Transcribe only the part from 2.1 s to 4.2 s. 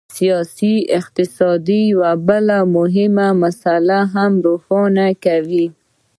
بله مهمه مسله